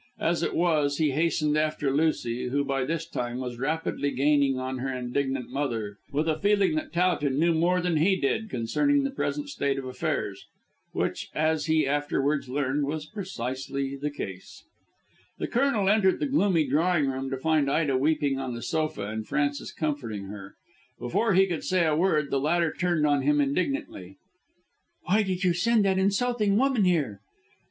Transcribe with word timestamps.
As 0.19 0.41
it 0.41 0.55
was, 0.55 0.97
he 0.97 1.11
hastened 1.11 1.55
after 1.55 1.91
Lucy, 1.95 2.47
who 2.47 2.65
by 2.65 2.83
this 2.85 3.07
time 3.07 3.37
was 3.37 3.59
rapidly 3.59 4.09
gaining 4.09 4.57
on 4.57 4.79
her 4.79 4.91
indignant 4.91 5.51
mother, 5.51 5.99
with 6.11 6.27
a 6.27 6.39
feeling 6.39 6.73
that 6.73 6.91
Towton 6.91 7.37
knew 7.37 7.53
more 7.53 7.81
than 7.81 7.97
he 7.97 8.15
did 8.15 8.49
concerning 8.49 9.03
the 9.03 9.11
present 9.11 9.49
state 9.49 9.77
of 9.77 9.85
affairs. 9.85 10.47
Which 10.91 11.29
as 11.35 11.67
he 11.67 11.85
afterwards 11.85 12.49
learned, 12.49 12.85
was 12.87 13.05
precisely 13.05 13.95
the 13.95 14.09
case. 14.09 14.63
The 15.37 15.47
Colonel 15.47 15.87
entered 15.87 16.19
the 16.19 16.25
gloomy 16.25 16.65
drawing 16.67 17.05
room 17.07 17.29
to 17.29 17.37
find 17.37 17.69
Ida 17.69 17.95
weeping 17.95 18.39
on 18.39 18.55
the 18.55 18.63
sofa 18.63 19.05
and 19.07 19.27
Frances 19.27 19.71
comforting 19.71 20.23
her. 20.29 20.55
Before 20.97 21.35
he 21.35 21.45
could 21.45 21.63
say 21.63 21.85
a 21.85 21.95
word, 21.95 22.31
the 22.31 22.39
latter 22.39 22.73
turned 22.73 23.05
on 23.05 23.21
him 23.21 23.39
indignantly. 23.39 24.17
"Why 25.03 25.21
did 25.21 25.43
you 25.43 25.53
send 25.53 25.85
that 25.85 25.99
insulting 25.99 26.57
woman 26.57 26.85
here?" 26.85 27.21